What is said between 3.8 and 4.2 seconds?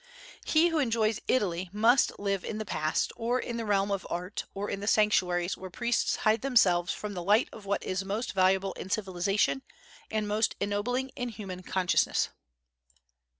of